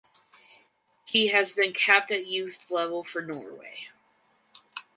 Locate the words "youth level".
2.25-3.03